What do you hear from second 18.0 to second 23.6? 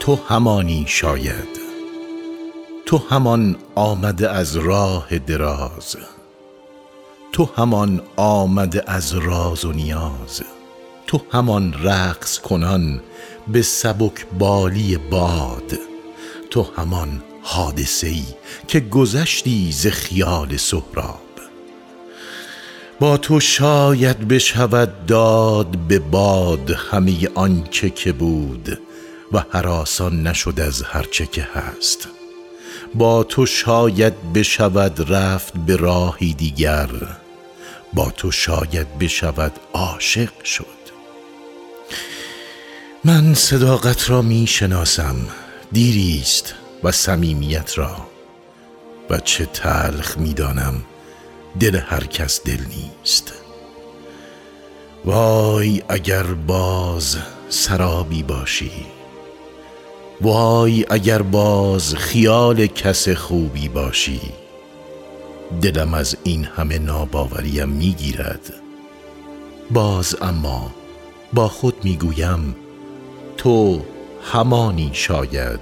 ای که گذشتی ز خیال سهراب. با تو